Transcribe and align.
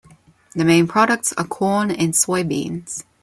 The 0.55 0.65
main 0.65 0.87
products 0.87 1.31
are 1.33 1.45
corn 1.45 1.91
and 1.91 2.15
soybeans. 2.15 3.03